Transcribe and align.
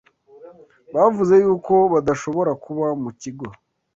bavuze 0.95 1.33
yuko 1.43 1.73
badashobora 1.93 2.51
kuba 2.63 2.87
mu 3.01 3.11
Kigo 3.21 3.47